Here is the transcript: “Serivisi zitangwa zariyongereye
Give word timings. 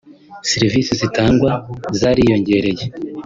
“Serivisi 0.49 0.91
zitangwa 1.01 1.51
zariyongereye 1.99 2.83